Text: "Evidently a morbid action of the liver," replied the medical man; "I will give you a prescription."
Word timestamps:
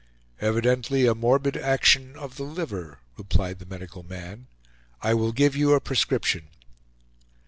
"Evidently 0.39 1.05
a 1.05 1.13
morbid 1.13 1.55
action 1.55 2.15
of 2.15 2.35
the 2.35 2.43
liver," 2.43 2.97
replied 3.17 3.59
the 3.59 3.67
medical 3.67 4.01
man; 4.01 4.47
"I 4.99 5.13
will 5.13 5.31
give 5.31 5.55
you 5.55 5.73
a 5.75 5.79
prescription." 5.79 6.47